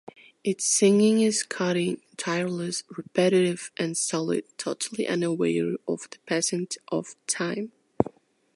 Its 0.43 0.65
singing 0.65 1.21
is 1.21 1.43
cutting, 1.43 2.01
tireless, 2.17 2.81
repetitive 2.89 3.69
and 3.77 3.95
solid, 3.95 4.43
totally 4.57 5.05
unaware 5.05 5.75
of 5.87 6.09
the 6.09 6.17
passing 6.25 6.67
of 6.91 7.13
time. 7.27 7.71